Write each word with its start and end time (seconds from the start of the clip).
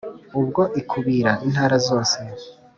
Ubwo 0.39 0.61
ikubira 0.81 1.31
intara 1.45 1.75
zose 1.87 2.17